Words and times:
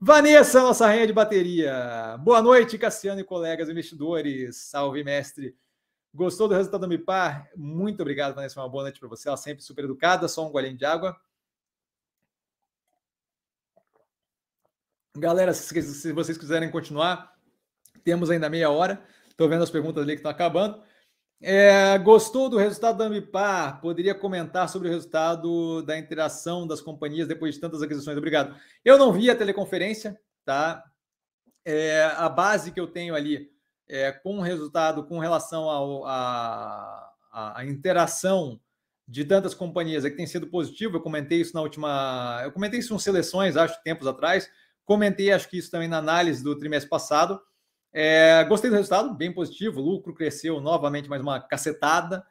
Vanessa, 0.00 0.62
nossa 0.62 0.86
rainha 0.86 1.08
de 1.08 1.12
bateria. 1.12 2.16
Boa 2.20 2.40
noite, 2.40 2.78
Cassiano 2.78 3.20
e 3.20 3.24
colegas 3.24 3.68
investidores. 3.68 4.56
Salve, 4.56 5.02
mestre. 5.02 5.56
Gostou 6.14 6.46
do 6.46 6.54
resultado 6.54 6.82
do 6.82 6.88
MIPAR? 6.88 7.50
Muito 7.56 8.00
obrigado, 8.00 8.32
Vanessa. 8.32 8.60
Uma 8.60 8.68
boa 8.68 8.84
noite 8.84 9.00
para 9.00 9.08
você. 9.08 9.26
Ela 9.26 9.36
sempre 9.36 9.64
super 9.64 9.84
educada. 9.84 10.28
Só 10.28 10.46
um 10.46 10.52
golinho 10.52 10.76
de 10.76 10.84
água. 10.84 11.20
Galera, 15.16 15.52
se 15.52 16.12
vocês 16.12 16.38
quiserem 16.38 16.70
continuar, 16.70 17.36
temos 18.04 18.30
ainda 18.30 18.48
meia 18.48 18.70
hora. 18.70 19.04
Estou 19.28 19.48
vendo 19.48 19.64
as 19.64 19.70
perguntas 19.70 20.04
ali 20.04 20.12
que 20.12 20.20
estão 20.20 20.30
acabando. 20.30 20.80
É, 21.40 21.96
gostou 21.98 22.48
do 22.48 22.58
resultado 22.58 22.98
da 22.98 23.04
Ambipar? 23.04 23.80
Poderia 23.80 24.14
comentar 24.14 24.68
sobre 24.68 24.88
o 24.88 24.90
resultado 24.90 25.82
da 25.82 25.96
interação 25.96 26.66
das 26.66 26.80
companhias 26.80 27.28
depois 27.28 27.54
de 27.54 27.60
tantas 27.60 27.80
aquisições? 27.80 28.18
Obrigado. 28.18 28.56
Eu 28.84 28.98
não 28.98 29.12
vi 29.12 29.30
a 29.30 29.36
teleconferência, 29.36 30.18
tá? 30.44 30.82
É, 31.64 32.04
a 32.16 32.28
base 32.28 32.72
que 32.72 32.80
eu 32.80 32.88
tenho 32.88 33.14
ali 33.14 33.50
é, 33.88 34.10
com 34.10 34.38
o 34.38 34.42
resultado, 34.42 35.04
com 35.06 35.18
relação 35.18 36.04
à 36.04 37.64
interação 37.64 38.60
de 39.06 39.24
tantas 39.24 39.54
companhias 39.54 40.04
é 40.04 40.10
que 40.10 40.16
tem 40.16 40.26
sido 40.26 40.48
positivo. 40.48 40.96
Eu 40.96 41.00
comentei 41.00 41.40
isso 41.40 41.54
na 41.54 41.62
última. 41.62 42.40
Eu 42.42 42.52
comentei 42.52 42.80
isso 42.80 42.94
em 42.94 42.98
seleções, 42.98 43.56
acho, 43.56 43.80
tempos 43.82 44.06
atrás. 44.06 44.50
Comentei, 44.84 45.32
acho 45.32 45.48
que 45.48 45.58
isso 45.58 45.70
também 45.70 45.88
na 45.88 45.98
análise 45.98 46.42
do 46.42 46.58
trimestre 46.58 46.90
passado. 46.90 47.40
É, 47.92 48.44
gostei 48.44 48.70
do 48.70 48.76
resultado, 48.76 49.14
bem 49.14 49.32
positivo. 49.32 49.80
O 49.80 49.84
lucro 49.84 50.14
cresceu 50.14 50.60
novamente, 50.60 51.08
mais 51.08 51.22
uma 51.22 51.40
cacetada. 51.40 52.24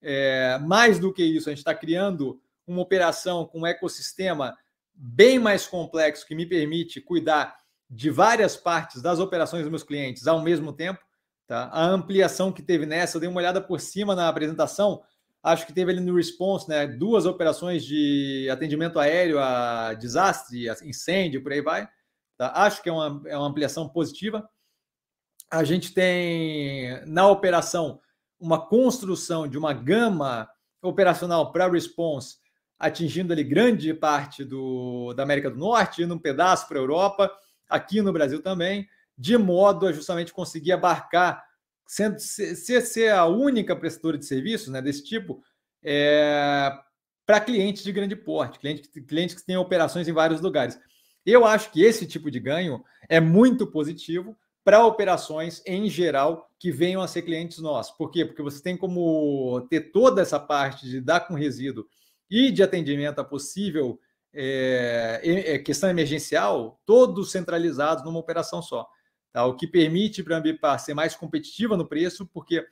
É, 0.00 0.58
mais 0.58 0.98
do 0.98 1.12
que 1.12 1.22
isso, 1.22 1.48
a 1.48 1.52
gente 1.52 1.58
está 1.58 1.74
criando 1.74 2.40
uma 2.66 2.80
operação 2.80 3.46
com 3.46 3.60
um 3.60 3.66
ecossistema 3.66 4.56
bem 4.94 5.38
mais 5.38 5.66
complexo 5.66 6.26
que 6.26 6.34
me 6.34 6.46
permite 6.46 7.00
cuidar 7.00 7.56
de 7.88 8.10
várias 8.10 8.56
partes 8.56 9.02
das 9.02 9.18
operações 9.18 9.62
dos 9.62 9.70
meus 9.70 9.82
clientes 9.82 10.26
ao 10.26 10.42
mesmo 10.42 10.72
tempo. 10.72 11.00
Tá? 11.46 11.68
A 11.72 11.84
ampliação 11.84 12.52
que 12.52 12.62
teve 12.62 12.86
nessa, 12.86 13.16
eu 13.16 13.20
dei 13.20 13.28
uma 13.28 13.38
olhada 13.38 13.60
por 13.60 13.80
cima 13.80 14.14
na 14.14 14.28
apresentação. 14.28 15.02
Acho 15.42 15.66
que 15.66 15.72
teve 15.72 15.92
ali 15.92 16.00
no 16.00 16.16
response 16.16 16.68
né, 16.68 16.86
duas 16.86 17.26
operações 17.26 17.84
de 17.84 18.48
atendimento 18.50 18.98
aéreo 18.98 19.38
a 19.38 19.92
desastre, 19.94 20.68
a 20.68 20.76
incêndio, 20.84 21.42
por 21.42 21.52
aí 21.52 21.60
vai. 21.60 21.88
Tá? 22.38 22.52
Acho 22.54 22.82
que 22.82 22.88
é 22.88 22.92
uma, 22.92 23.22
é 23.26 23.36
uma 23.36 23.48
ampliação 23.48 23.88
positiva 23.88 24.48
a 25.52 25.64
gente 25.64 25.92
tem 25.92 26.98
na 27.06 27.28
operação 27.28 28.00
uma 28.40 28.66
construção 28.66 29.46
de 29.46 29.58
uma 29.58 29.74
gama 29.74 30.48
operacional 30.80 31.52
para 31.52 31.70
response, 31.70 32.38
atingindo 32.78 33.34
ali 33.34 33.44
grande 33.44 33.92
parte 33.92 34.44
do, 34.44 35.12
da 35.12 35.22
América 35.22 35.50
do 35.50 35.58
Norte, 35.58 36.02
indo 36.02 36.14
um 36.14 36.18
pedaço 36.18 36.66
para 36.66 36.78
a 36.78 36.80
Europa, 36.80 37.30
aqui 37.68 38.00
no 38.00 38.14
Brasil 38.14 38.40
também, 38.42 38.88
de 39.16 39.36
modo 39.36 39.86
a 39.86 39.92
justamente 39.92 40.32
conseguir 40.32 40.72
abarcar, 40.72 41.44
sendo, 41.86 42.18
ser, 42.18 42.80
ser 42.80 43.12
a 43.12 43.26
única 43.26 43.76
prestadora 43.76 44.16
de 44.16 44.24
serviços 44.24 44.68
né, 44.68 44.80
desse 44.80 45.04
tipo, 45.04 45.44
é, 45.84 46.72
para 47.26 47.40
clientes 47.40 47.84
de 47.84 47.92
grande 47.92 48.16
porte, 48.16 48.58
clientes, 48.58 48.90
clientes 49.06 49.34
que 49.34 49.44
têm 49.44 49.58
operações 49.58 50.08
em 50.08 50.12
vários 50.12 50.40
lugares. 50.40 50.80
Eu 51.26 51.44
acho 51.44 51.70
que 51.70 51.84
esse 51.84 52.06
tipo 52.06 52.30
de 52.30 52.40
ganho 52.40 52.82
é 53.06 53.20
muito 53.20 53.66
positivo, 53.66 54.34
para 54.64 54.84
operações 54.84 55.62
em 55.66 55.88
geral 55.88 56.48
que 56.58 56.70
venham 56.70 57.02
a 57.02 57.08
ser 57.08 57.22
clientes 57.22 57.58
nossos. 57.58 57.96
Por 57.96 58.10
quê? 58.10 58.24
Porque 58.24 58.42
você 58.42 58.62
tem 58.62 58.76
como 58.76 59.66
ter 59.68 59.92
toda 59.92 60.22
essa 60.22 60.38
parte 60.38 60.88
de 60.88 61.00
dar 61.00 61.20
com 61.20 61.34
resíduo 61.34 61.86
e 62.30 62.50
de 62.50 62.62
atendimento 62.62 63.18
a 63.18 63.24
possível 63.24 63.98
é, 64.32 65.60
questão 65.64 65.90
emergencial, 65.90 66.80
todos 66.86 67.32
centralizados 67.32 68.04
numa 68.04 68.20
operação 68.20 68.62
só. 68.62 68.88
Tá? 69.32 69.44
O 69.44 69.56
que 69.56 69.66
permite 69.66 70.22
para 70.22 70.36
a 70.36 70.38
Ambipar 70.38 70.78
ser 70.78 70.94
mais 70.94 71.14
competitiva 71.14 71.76
no 71.76 71.88
preço, 71.88 72.26
porque 72.26 72.66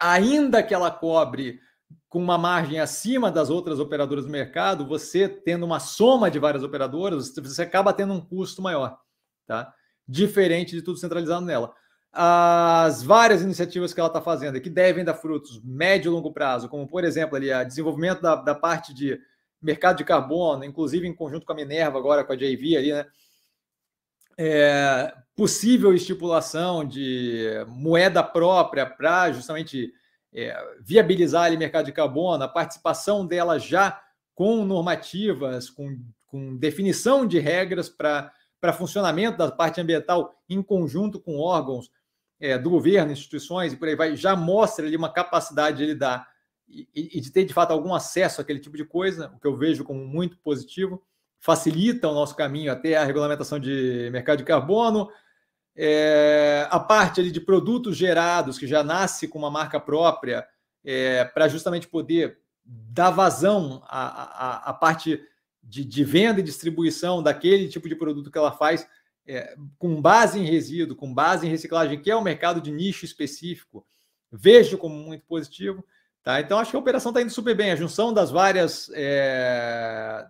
ainda 0.00 0.62
que 0.62 0.74
ela 0.74 0.90
cobre 0.90 1.60
com 2.08 2.18
uma 2.18 2.38
margem 2.38 2.80
acima 2.80 3.30
das 3.30 3.50
outras 3.50 3.78
operadoras 3.78 4.24
do 4.24 4.30
mercado, 4.30 4.86
você 4.86 5.28
tendo 5.28 5.64
uma 5.64 5.80
soma 5.80 6.30
de 6.30 6.38
várias 6.38 6.62
operadoras, 6.62 7.34
você 7.34 7.62
acaba 7.62 7.92
tendo 7.92 8.12
um 8.12 8.20
custo 8.20 8.62
maior. 8.62 8.98
Tá? 9.46 9.74
Diferente 10.06 10.74
de 10.74 10.82
tudo 10.82 10.98
centralizado 10.98 11.44
nela. 11.44 11.72
As 12.12 13.02
várias 13.02 13.42
iniciativas 13.42 13.94
que 13.94 14.00
ela 14.00 14.08
está 14.08 14.20
fazendo 14.20 14.60
que 14.60 14.68
devem 14.68 15.04
dar 15.04 15.14
frutos 15.14 15.62
médio 15.64 16.10
e 16.10 16.12
longo 16.12 16.32
prazo, 16.32 16.68
como 16.68 16.86
por 16.86 17.04
exemplo 17.04 17.36
ali 17.36 17.50
a 17.50 17.64
desenvolvimento 17.64 18.20
da, 18.20 18.34
da 18.36 18.54
parte 18.54 18.92
de 18.92 19.18
mercado 19.62 19.96
de 19.96 20.04
carbono, 20.04 20.64
inclusive 20.64 21.06
em 21.06 21.14
conjunto 21.14 21.46
com 21.46 21.52
a 21.52 21.56
Minerva 21.56 21.98
agora 21.98 22.24
com 22.24 22.32
a 22.32 22.36
JV 22.36 22.76
ali, 22.76 22.92
né? 22.92 23.06
É, 24.36 25.14
possível 25.36 25.94
estipulação 25.94 26.84
de 26.84 27.48
moeda 27.68 28.22
própria 28.22 28.86
para 28.86 29.30
justamente 29.30 29.92
é, 30.32 30.56
viabilizar 30.80 31.52
o 31.52 31.58
mercado 31.58 31.86
de 31.86 31.92
carbono, 31.92 32.42
a 32.42 32.48
participação 32.48 33.26
dela 33.26 33.58
já 33.58 34.02
com 34.34 34.64
normativas, 34.64 35.68
com, 35.68 35.98
com 36.26 36.56
definição 36.56 37.26
de 37.26 37.38
regras 37.38 37.88
para 37.88 38.32
para 38.62 38.72
funcionamento 38.72 39.36
da 39.36 39.50
parte 39.50 39.80
ambiental 39.80 40.40
em 40.48 40.62
conjunto 40.62 41.18
com 41.18 41.36
órgãos 41.40 41.90
é, 42.38 42.56
do 42.56 42.70
governo, 42.70 43.10
instituições 43.10 43.72
e 43.72 43.76
por 43.76 43.88
aí 43.88 43.96
vai, 43.96 44.16
já 44.16 44.36
mostra 44.36 44.86
ali 44.86 44.96
uma 44.96 45.12
capacidade 45.12 45.78
de 45.78 45.86
lidar 45.86 46.28
e, 46.68 46.88
e, 46.94 47.20
de 47.20 47.32
ter 47.32 47.44
de 47.44 47.52
fato 47.52 47.72
algum 47.72 47.92
acesso 47.92 48.40
àquele 48.40 48.60
tipo 48.60 48.76
de 48.76 48.84
coisa, 48.84 49.32
o 49.34 49.40
que 49.40 49.48
eu 49.48 49.56
vejo 49.56 49.82
como 49.82 50.06
muito 50.06 50.38
positivo, 50.38 51.02
facilita 51.40 52.08
o 52.08 52.14
nosso 52.14 52.36
caminho 52.36 52.70
até 52.70 52.96
a 52.96 53.02
regulamentação 53.02 53.58
de 53.58 54.08
mercado 54.12 54.38
de 54.38 54.44
carbono. 54.44 55.10
É, 55.74 56.68
a 56.70 56.78
parte 56.78 57.20
ali 57.20 57.32
de 57.32 57.40
produtos 57.40 57.96
gerados, 57.96 58.58
que 58.58 58.66
já 58.66 58.84
nasce 58.84 59.26
com 59.26 59.40
uma 59.40 59.50
marca 59.50 59.80
própria, 59.80 60.46
é, 60.84 61.24
para 61.24 61.48
justamente 61.48 61.88
poder 61.88 62.38
dar 62.64 63.10
vazão 63.10 63.82
à, 63.86 64.06
à, 64.06 64.70
à 64.70 64.72
parte 64.72 65.20
de, 65.62 65.84
de, 65.84 66.04
venda 66.04 66.40
e 66.40 66.42
distribuição 66.42 67.22
daquele 67.22 67.68
tipo 67.68 67.88
de 67.88 67.94
produto 67.94 68.30
que 68.30 68.38
ela 68.38 68.52
faz 68.52 68.86
é, 69.26 69.54
com 69.78 70.00
base 70.00 70.38
em 70.38 70.44
resíduo, 70.44 70.96
com 70.96 71.12
base 71.12 71.46
em 71.46 71.50
reciclagem, 71.50 72.00
que 72.00 72.10
é 72.10 72.16
um 72.16 72.22
mercado 72.22 72.60
de 72.60 72.72
nicho 72.72 73.04
específico, 73.04 73.86
vejo 74.30 74.76
como 74.76 74.94
muito 74.94 75.24
positivo. 75.26 75.84
Tá? 76.22 76.40
Então, 76.40 76.58
acho 76.58 76.70
que 76.70 76.76
a 76.76 76.80
operação 76.80 77.10
está 77.10 77.20
indo 77.20 77.32
super 77.32 77.54
bem. 77.56 77.72
A 77.72 77.76
junção 77.76 78.12
das 78.12 78.30
várias, 78.30 78.90
é, 78.94 80.24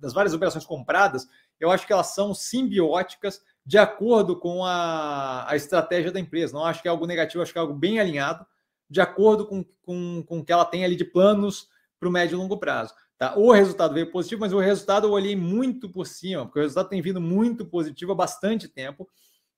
das 0.00 0.12
várias 0.12 0.32
operações 0.32 0.64
compradas, 0.64 1.28
eu 1.58 1.70
acho 1.70 1.86
que 1.86 1.92
elas 1.92 2.14
são 2.14 2.32
simbióticas 2.32 3.42
de 3.64 3.76
acordo 3.76 4.38
com 4.38 4.64
a, 4.64 5.50
a 5.50 5.56
estratégia 5.56 6.12
da 6.12 6.20
empresa. 6.20 6.54
Não 6.54 6.64
acho 6.64 6.80
que 6.80 6.86
é 6.86 6.90
algo 6.90 7.06
negativo, 7.06 7.42
acho 7.42 7.52
que 7.52 7.58
é 7.58 7.60
algo 7.60 7.74
bem 7.74 7.98
alinhado, 7.98 8.46
de 8.88 9.00
acordo 9.00 9.46
com, 9.46 9.64
com, 9.82 10.22
com 10.22 10.38
o 10.38 10.44
que 10.44 10.52
ela 10.52 10.64
tem 10.64 10.84
ali 10.84 10.94
de 10.94 11.04
planos 11.04 11.68
para 11.98 12.08
o 12.08 12.12
médio 12.12 12.36
e 12.36 12.38
longo 12.38 12.58
prazo. 12.58 12.94
Tá? 13.18 13.34
O 13.36 13.50
resultado 13.50 13.94
veio 13.94 14.10
positivo, 14.10 14.40
mas 14.42 14.52
o 14.52 14.58
resultado 14.58 15.06
eu 15.06 15.12
olhei 15.12 15.34
muito 15.34 15.88
por 15.88 16.06
cima, 16.06 16.44
porque 16.44 16.58
o 16.58 16.62
resultado 16.62 16.88
tem 16.88 17.00
vindo 17.00 17.20
muito 17.20 17.64
positivo 17.64 18.12
há 18.12 18.14
bastante 18.14 18.68
tempo. 18.68 19.08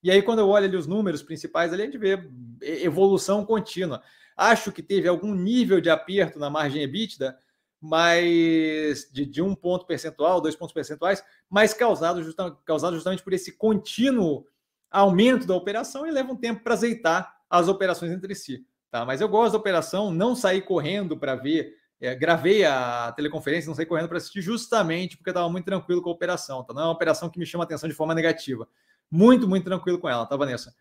E 0.02 0.10
aí, 0.10 0.22
quando 0.22 0.38
eu 0.38 0.48
olho 0.48 0.66
ali 0.66 0.76
os 0.76 0.86
números 0.86 1.22
principais, 1.22 1.72
ali 1.72 1.82
a 1.82 1.84
gente 1.86 1.98
vê 1.98 2.22
evolução 2.62 3.44
contínua. 3.44 4.00
Acho 4.36 4.70
que 4.70 4.82
teve 4.82 5.08
algum 5.08 5.34
nível 5.34 5.80
de 5.80 5.90
aperto 5.90 6.38
na 6.38 6.48
margem 6.48 6.82
EBITDA, 6.82 7.36
mas 7.80 9.08
de, 9.12 9.26
de 9.26 9.42
um 9.42 9.54
ponto 9.54 9.86
percentual, 9.86 10.40
dois 10.40 10.54
pontos 10.54 10.72
percentuais, 10.72 11.24
mas 11.50 11.74
causado, 11.74 12.22
justa, 12.22 12.56
causado 12.64 12.94
justamente 12.94 13.22
por 13.22 13.32
esse 13.32 13.52
contínuo 13.52 14.46
aumento 14.90 15.46
da 15.46 15.54
operação 15.54 16.06
e 16.06 16.10
leva 16.10 16.32
um 16.32 16.36
tempo 16.36 16.62
para 16.62 16.74
azeitar 16.74 17.36
as 17.50 17.66
operações 17.66 18.12
entre 18.12 18.34
si. 18.34 18.64
Tá? 18.90 19.04
Mas 19.04 19.20
eu 19.20 19.28
gosto 19.28 19.52
da 19.52 19.58
operação, 19.58 20.10
não 20.12 20.34
sair 20.34 20.62
correndo 20.62 21.16
para 21.16 21.34
ver 21.34 21.74
é, 22.00 22.14
gravei 22.14 22.64
a 22.64 23.12
teleconferência, 23.12 23.68
não 23.68 23.74
saí 23.74 23.86
correndo 23.86 24.08
para 24.08 24.18
assistir, 24.18 24.40
justamente 24.40 25.16
porque 25.16 25.30
estava 25.30 25.48
muito 25.48 25.64
tranquilo 25.64 26.00
com 26.00 26.10
a 26.10 26.12
operação. 26.12 26.62
Tá? 26.62 26.72
Não 26.72 26.82
é 26.82 26.84
uma 26.84 26.92
operação 26.92 27.28
que 27.28 27.38
me 27.38 27.46
chama 27.46 27.64
atenção 27.64 27.88
de 27.88 27.94
forma 27.94 28.14
negativa. 28.14 28.68
Muito, 29.10 29.48
muito 29.48 29.64
tranquilo 29.64 29.98
com 29.98 30.08
ela, 30.08 30.26
tá, 30.26 30.36
Vanessa? 30.36 30.74